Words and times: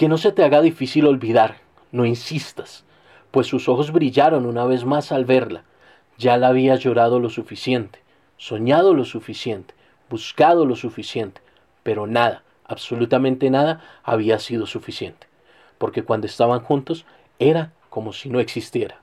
Que 0.00 0.08
no 0.08 0.16
se 0.16 0.32
te 0.32 0.42
haga 0.42 0.62
difícil 0.62 1.06
olvidar, 1.06 1.58
no 1.92 2.06
insistas, 2.06 2.84
pues 3.30 3.46
sus 3.46 3.68
ojos 3.68 3.92
brillaron 3.92 4.46
una 4.46 4.64
vez 4.64 4.86
más 4.86 5.12
al 5.12 5.26
verla. 5.26 5.64
Ya 6.16 6.38
la 6.38 6.48
había 6.48 6.74
llorado 6.76 7.20
lo 7.20 7.28
suficiente, 7.28 7.98
soñado 8.38 8.94
lo 8.94 9.04
suficiente, 9.04 9.74
buscado 10.08 10.64
lo 10.64 10.74
suficiente, 10.74 11.42
pero 11.82 12.06
nada, 12.06 12.44
absolutamente 12.64 13.50
nada, 13.50 13.82
había 14.02 14.38
sido 14.38 14.64
suficiente, 14.64 15.26
porque 15.76 16.02
cuando 16.02 16.26
estaban 16.26 16.60
juntos 16.60 17.04
era 17.38 17.74
como 17.90 18.14
si 18.14 18.30
no 18.30 18.40
existiera. 18.40 19.02